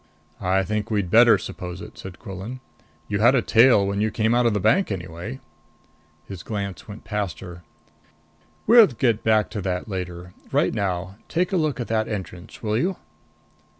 [0.39, 2.59] "I think we'd better suppose it," said Quillan.
[3.07, 5.39] "You had a tail when you came out of the bank anyway."
[6.27, 7.61] His glance went past her.
[8.65, 10.33] "We'll get back to that later.
[10.51, 12.95] Right now, take a look at that entrance, will you?"